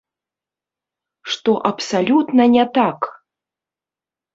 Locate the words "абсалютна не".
1.71-2.67